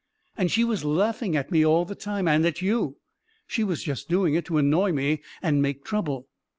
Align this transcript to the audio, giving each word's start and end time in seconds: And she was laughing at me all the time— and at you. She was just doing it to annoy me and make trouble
And 0.35 0.49
she 0.49 0.63
was 0.63 0.83
laughing 0.83 1.35
at 1.37 1.51
me 1.51 1.63
all 1.63 1.85
the 1.85 1.93
time— 1.93 2.27
and 2.27 2.43
at 2.43 2.59
you. 2.59 2.97
She 3.45 3.63
was 3.63 3.83
just 3.83 4.09
doing 4.09 4.33
it 4.33 4.45
to 4.45 4.57
annoy 4.57 4.91
me 4.93 5.21
and 5.43 5.61
make 5.61 5.85
trouble 5.85 6.27